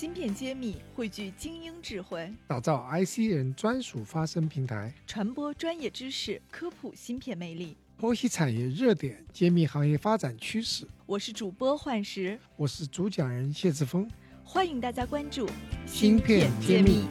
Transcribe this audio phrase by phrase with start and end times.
[0.00, 10.86] 芯片揭秘，汇聚精英智慧，打造 IC 人专属发声平台，传播专业知识，科普芯片魅力，剖析产业热点，揭秘行业发展趋势。
[11.04, 14.10] 我是主播幻石，我是主讲人谢志峰，
[14.42, 15.46] 欢迎大家关注
[15.84, 17.04] 芯片揭秘。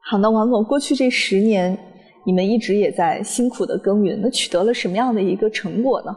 [0.00, 1.78] 好，那王总，过去这十年，
[2.24, 6.16] 你们一直也在辛苦的耕耘，那取得了什么样的一个成果呢？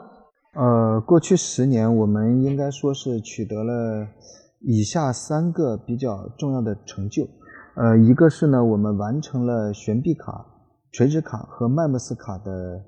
[0.54, 4.06] 呃，过去十年，我们应该说是取得了
[4.60, 7.26] 以下三个比较重要的成就。
[7.78, 10.46] 呃，一个是呢，我们完成了悬臂卡、
[10.92, 12.84] 垂直卡和 MEMS 卡的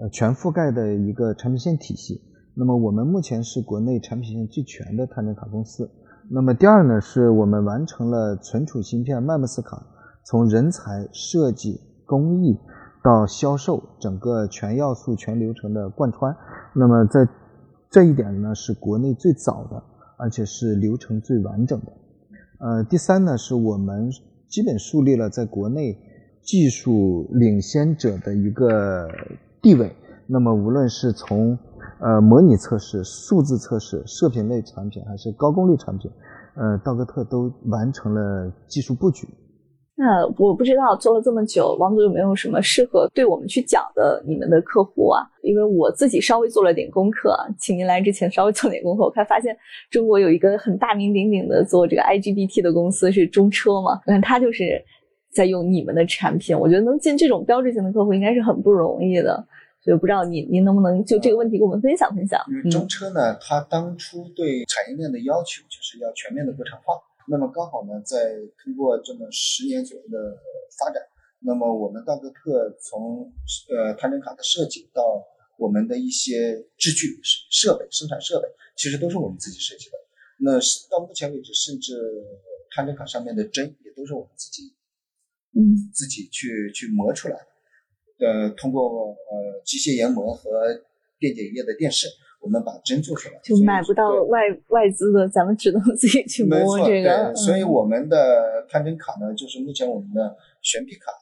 [0.00, 2.22] 呃全覆盖的一个产品线体系。
[2.54, 5.90] 那么，我们目前是国内产品线最全的探针卡公司。
[6.30, 9.84] 那么，第二呢，是我们完成了存储芯片 MEMS 卡
[10.24, 12.56] 从人才、设计、工艺。
[13.00, 16.36] 到销售整个全要素、全流程的贯穿，
[16.74, 17.26] 那么在
[17.90, 19.82] 这一点呢，是国内最早的，
[20.18, 21.92] 而且是流程最完整的。
[22.58, 24.10] 呃，第三呢，是我们
[24.48, 25.96] 基本树立了在国内
[26.42, 29.08] 技术领先者的一个
[29.62, 29.94] 地位。
[30.26, 31.58] 那么，无论是从
[32.00, 36.10] 呃模拟测试、数字测试、射频类产品，还是高功率产品，
[36.54, 39.26] 呃，道格特都完成了技术布局。
[40.00, 45.26] 那我不知道做了这么久，王总有没有什么适合对我们去讲的你们的客户啊？
[45.42, 49.56] 因为我自己稍微做了点功课，请您来之前稍微做点功课，我才发现
[49.90, 54.80] 中国有一个很大名鼎鼎的做这个 IGBT 的公司是中车嘛，你看他就是
[55.32, 59.44] 在用你们的产品，我觉得能进这种标志性的客户应该是很不容易的，
[59.82, 62.40] 所以不知道您您能不能就这个问题跟我们分享分享？
[62.48, 66.94] 因为中车呢，它当初对产业链的要求就是要全面的国产化。
[67.30, 70.36] 那么刚好呢，在通过这么十年左右的
[70.78, 71.02] 发展，
[71.40, 73.30] 那么我们道格特从
[73.68, 75.02] 呃探针卡的设计到
[75.58, 79.96] 我们的一些制具设备、生产设备，其实都是我们自己设计的。
[80.40, 80.58] 那
[80.90, 81.94] 到目前为止，甚至
[82.70, 84.72] 探针卡上面的针也都是我们自己，
[85.54, 88.26] 嗯，自己去去磨出来的。
[88.26, 90.50] 呃，通过呃机械研磨和
[91.18, 92.10] 电解液的电渗。
[92.48, 97.34] 我们把针做出来，就买不到外外资的，咱们只能自己去摸这个。
[97.34, 101.12] 所以我们的探针卡呢，就是目前我们的悬臂卡，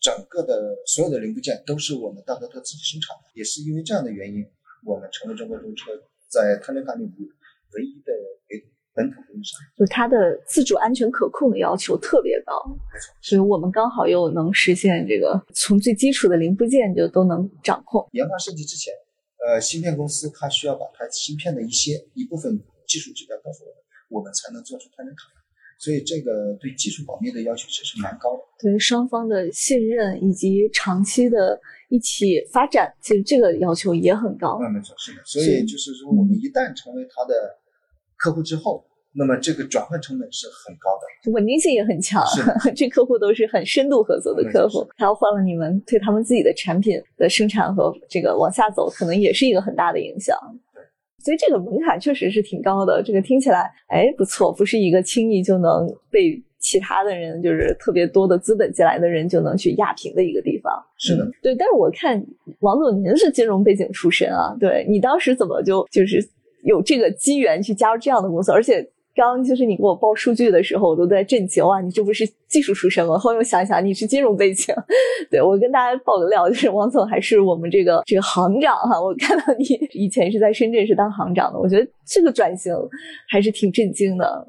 [0.00, 3.30] 整个的所有的零部件都是我们大德特自己生产的。
[3.34, 4.44] 也是因为这样的原因，
[4.84, 5.92] 我们成为中国中车
[6.28, 7.30] 在探针卡领域
[7.74, 8.12] 唯一的
[8.92, 9.60] 本土供应商。
[9.76, 12.52] 就它的自主、安全、可控的要求特别高，
[13.22, 18.04] 所以我们刚好又能实现这个从最基础的零部件就都能掌控。
[18.10, 18.92] 研发设计之前。
[19.46, 22.58] 呃，芯片公司它需要把它芯片的一些一部分
[22.88, 23.76] 技术指标告诉我们，
[24.08, 25.22] 我们才能做出探针卡。
[25.78, 28.42] 所以这个对技术保密的要求其实蛮高的。
[28.58, 34.58] 对双方的信任以及长期的一起发展，其实这个要求也很高。
[34.60, 35.22] 嗯，没错，是的。
[35.24, 37.56] 所以就是说，我们一旦成为他的
[38.16, 38.84] 客户之后。
[39.18, 42.22] 那么这个转换成本是很高的，稳定性也很强。
[42.76, 50.36] 这客户都是很深度合作的客户，他要换了你们，对他们自己的产品的生产和这个往下走，可能也是一个很大的影响。
[50.74, 50.82] 对，
[51.24, 53.02] 所以这个门槛确实是挺高的。
[53.02, 60.70] 这个听起来，哎，不错，不是一个轻易就能被其他的人，就是特别多的资本进来的人就能去压平的一个地方。
[60.98, 61.54] 是的，对。
[61.54, 62.22] 但是我看
[62.60, 66.18] 王总您是金融背景出身啊，对你当时怎么就就是
[66.64, 68.86] 有这个机缘去加入这样的公司，而且。
[69.16, 71.80] 刚就是你给我报数据的时候，我都在震惊哇！
[71.80, 73.16] 你这不是技术出身吗？
[73.16, 74.74] 后来又想想，你是金融背景。
[75.30, 79.00] 对我跟大家爆个料，就是王总还是我们这个这个行长哈。
[79.00, 82.74] 我看到你以前是在深圳是当行长的，我觉得这个转型
[83.26, 84.46] 还是挺震惊的。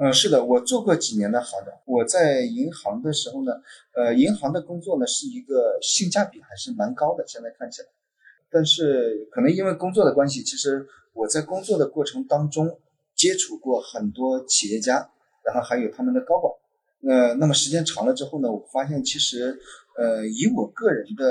[0.00, 1.72] 嗯，是的，我做过几年的行长。
[1.86, 3.52] 我在银行的时候呢，
[3.94, 7.86] 呃，银行的工作呢是一个性价比还是蛮高的，现在看起来。
[8.50, 12.76] 但是可能因为工作的关系，其实我在工作的过程当中。
[13.20, 15.10] 接触过很多企业家，
[15.44, 16.54] 然后还有他们的高管，
[17.06, 19.60] 呃，那么时间长了之后呢，我发现其实，
[19.98, 21.30] 呃，以我个人的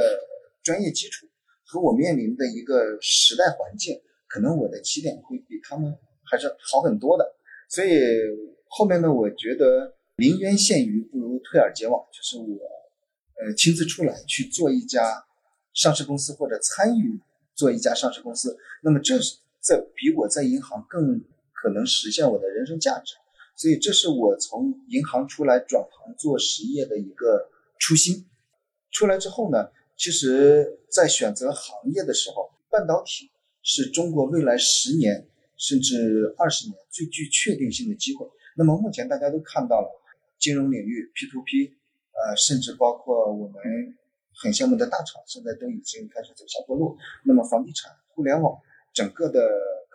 [0.61, 1.25] 专业基础
[1.65, 5.91] 和我面临的一个时代环境，可能我的起点会比他们
[6.29, 7.25] 还是好很多的。
[7.67, 7.91] 所以
[8.67, 12.59] 后面呢，我觉得临渊羡鱼不如退而结网，就是我，
[13.43, 15.25] 呃，亲自出来去做一家
[15.73, 17.19] 上市公司或者参与
[17.55, 21.19] 做一家上市公司，那么这是在比我在银行更。
[21.61, 23.15] 可能实现我的人生价值，
[23.57, 28.25] 所以这是我从银行出来转行做实业的一个初心。
[28.91, 33.29] 出来之后呢，其实在选择行业的时候，半导体
[33.61, 35.27] 是中国未来十年
[35.57, 38.25] 甚至二十年最具确定性的机会。
[38.55, 39.89] 那么目前大家都看到了，
[40.39, 41.75] 金融领域 P to P，
[42.13, 43.61] 呃，甚至包括我们
[44.33, 46.97] 很羡慕的大厂，现在都已经开始走下坡路。
[47.25, 48.57] 那么房地产、互联网，
[48.93, 49.49] 整个的。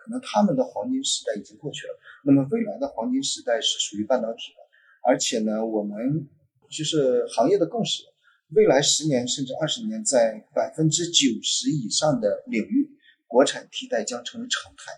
[0.05, 1.97] 可能他们的黄金时代已经过去了。
[2.23, 4.61] 那么未来的黄金时代是属于半导体的，
[5.01, 6.29] 而且呢，我们
[6.69, 8.03] 就是行业的共识，
[8.49, 12.91] 未来十年甚至二十年，在百分之九十以上的领域，
[13.25, 14.93] 国产替代将成为常态。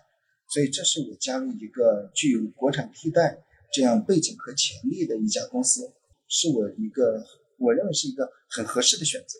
[0.50, 3.38] 所以，这是我加入一个具有国产替代
[3.72, 5.90] 这样背景和潜力的一家公司，
[6.28, 7.24] 是我一个
[7.56, 9.38] 我认为是一个很合适的选择。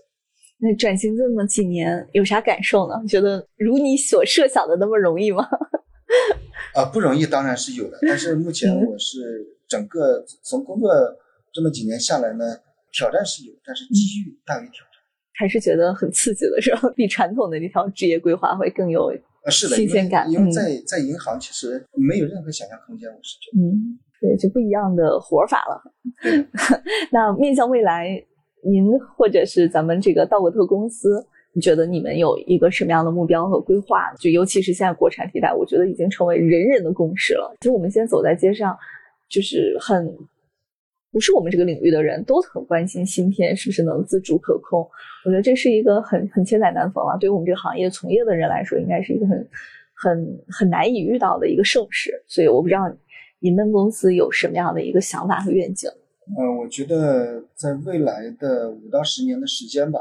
[0.61, 2.95] 那转型这么几年，有啥感受呢？
[3.07, 5.47] 觉得如你所设想的那么容易吗？
[6.75, 7.99] 啊，不容易，当然是有的。
[8.03, 10.91] 但是目前我是整个从工作
[11.53, 12.45] 这么几年下来呢，
[12.93, 14.99] 挑战是有，但是机遇大于挑战。
[15.35, 16.93] 还是觉得很刺激的是吧？
[16.97, 19.13] 比传统的那条职业规划会更有
[19.45, 20.29] 啊，是的，新鲜感。
[20.29, 23.63] 因为在在银行其实没有任何想象空间，我是觉得。
[23.63, 25.81] 嗯，对，就不一样的活法了。
[27.13, 28.25] 那面向未来。
[28.65, 34.13] 您或者是咱们这个道格特公司，你觉得你们有一个什么样的目标和规划？
[34.19, 37.57] 就尤其是现在国产替代，我觉得已经成为人人的共识了。
[37.61, 38.77] 其实我们现在走在街上，
[39.29, 40.13] 就是很
[41.11, 44.81] 不是我们这个领域的人都很关心芯片是不是能自主可控。
[45.25, 49.49] 我觉得这是一个很很千载难逢了，对于我们这个行业从业的人来说，应该是一个很
[49.95, 52.11] 很很难以遇到的一个盛世。
[52.27, 52.81] 所以我不知道
[53.39, 55.91] 你们公司有什么样的一个想法和愿景。
[56.37, 59.99] 呃，我觉得在未来的五到十年的时间吧，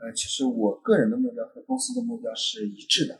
[0.00, 3.18] 呃，其实我个人的目标和公司的目标是一致的。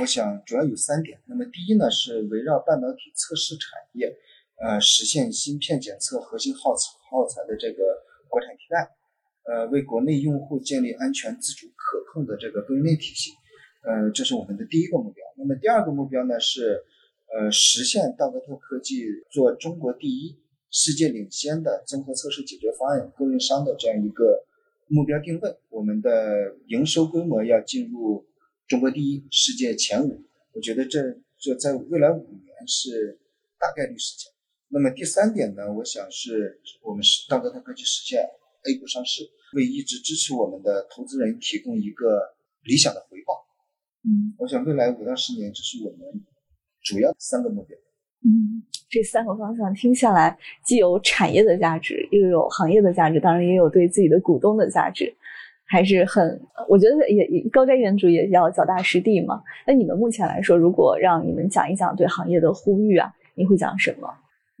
[0.00, 1.20] 我想主要有三点。
[1.26, 4.10] 那么第一呢，是围绕半导体测试产业，
[4.62, 7.82] 呃，实现芯片检测核心耗材耗材的这个
[8.30, 8.88] 国产替代，
[9.44, 13.32] 呃，为国内用户建立安全、自主、可控的这个供应链体系。
[13.84, 15.22] 呃，这是我们的第一个目标。
[15.36, 16.82] 那么第二个目标呢，是
[17.36, 20.38] 呃，实现道格特科技做中国第一。
[20.72, 24.46] 世界领先的综合测试解决方案供应商的这样一个
[24.88, 28.26] 目标定位，我们的营收规模要进入
[28.66, 30.24] 中国第一、世界前五。
[30.52, 33.18] 我觉得这这在未来五年是
[33.58, 34.32] 大概率事件。
[34.68, 38.22] 那么第三点呢，我想是我们是道格特科技实现
[38.64, 43.44] A 股上市，为一直支持我们的投资人提供一个理想的回报。
[44.04, 46.24] 嗯，我想未来五到十年，这是我们
[46.80, 47.76] 主要三个目标。
[48.24, 48.62] 嗯。
[48.90, 50.36] 这三个方向听下来，
[50.66, 55.10] 既有产业的价值，又有行业的价值，当然也有对自己的股东的价值，
[55.64, 56.38] 还是很，
[56.68, 59.42] 我觉得也高瞻远瞩，也要脚踏实地嘛。
[59.66, 64.06] 那你们目前来说，如果让你们讲一讲对行业的呼吁啊，你会讲什么？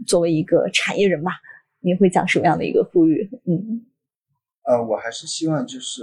[0.06, 1.32] 作为一个产业人吧，
[1.80, 3.28] 你会讲什么样的一个呼吁？
[3.44, 3.84] 嗯，
[4.64, 6.02] 呃，我还是希望就是，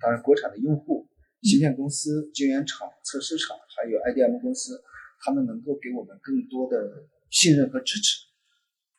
[0.00, 1.04] 当然，国产的用户、
[1.42, 4.80] 芯片公司、晶圆厂、测试厂，还有 IDM 公司，
[5.20, 7.06] 他们能够给我们更多的。
[7.30, 8.24] 信任和支持，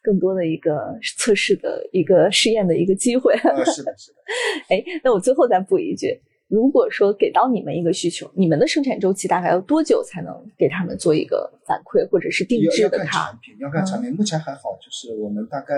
[0.04, 3.34] 更多的一个测试的一个试验的一个机会。
[3.34, 4.18] 啊，是的，是的。
[4.70, 13.32] 哎，那我最后再补一句：如果说给到你们一个需求，你们的生产周期大概要多久才能给他们做一个反馈，或者是定制的卡？
[13.32, 15.74] 产品要看产品，目前还好，就是我们大概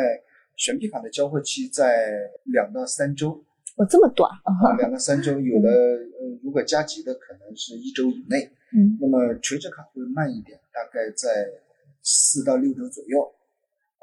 [0.57, 2.05] 悬臂卡的交货期在
[2.43, 3.41] 两到三周。
[3.81, 4.77] 哦，这么短啊？
[4.77, 8.51] 两到三周，有的呃，如果加急的可能是一周以内。
[8.73, 8.97] 嗯。
[9.01, 11.61] 那么垂直卡会慢一点，大概在。
[12.03, 13.31] 四到六周左右，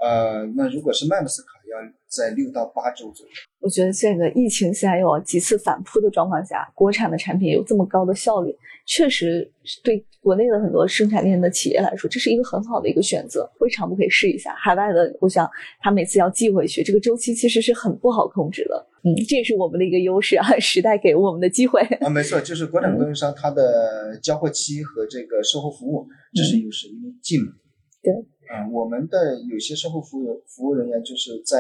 [0.01, 3.33] 呃，那如果是麦 x 卡，要在六到八周左右。
[3.61, 8.55] 我觉得这个疫情下又几次反扑的状况下，国产的产品有这么高的效率，
[8.87, 9.51] 确实
[9.83, 14.55] 对国内的很多生产链的企业来说，这是一个很好的一个选择，未尝不可以试一下。
[14.55, 15.49] 海外的，我想
[15.81, 18.87] 他每次要寄回去，这个周期其实是很不好控制的。
[19.03, 27.53] 嗯，这也是我们的一个优势啊， 时代给我们的机会啊，没错，就是国产供应商它的交货期和这个售后服务，这是优势，因为近嘛。
[28.01, 28.15] 对，
[28.51, 31.59] 嗯，我们的有些售后服务服务人员就是在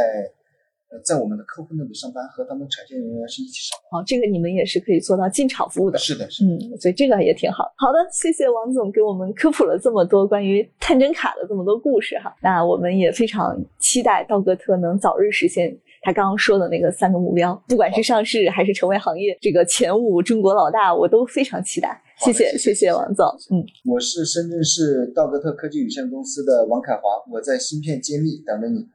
[0.90, 4.00] 呃在我们的客户那里上班，和他们产线人员是一起上班。
[4.00, 5.98] 好，这个你们也是可以做到进场服务的。
[5.98, 6.50] 是的，是的。
[6.50, 7.70] 嗯，所以这个也挺好。
[7.76, 12.34] 好的，谢谢王总给我们科普了这么多关于探针卡的这么多故事哈。
[12.42, 22.00] 那我们也非常期待道格特能早日实现他刚刚说的那个三个目标，不管是上市还是成为行业这个前五中国老大，我都非常期待。
[22.18, 27.02] 谢谢谢谢王总，嗯，我是深圳市道格特科技有限公司的王凯华，
[27.32, 28.88] 我在芯片揭秘等着你。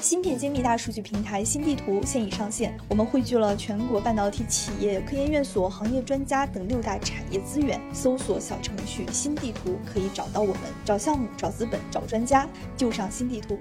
[0.00, 7.80] 芯片揭秘大数据平台新地图现已上线，我们汇聚了全国半导体企业、科研院所、行业专家等六大产业资源。
[7.92, 13.58] 搜索小程序新地图可以找到我们，找项目、找资本、找专家，就上新地图。